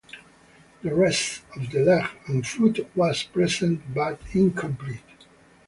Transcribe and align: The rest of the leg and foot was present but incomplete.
The 0.81 0.95
rest 0.95 1.43
of 1.55 1.69
the 1.69 1.81
leg 1.83 2.09
and 2.25 2.43
foot 2.47 2.79
was 2.97 3.21
present 3.21 3.81
but 3.93 4.19
incomplete. 4.33 5.27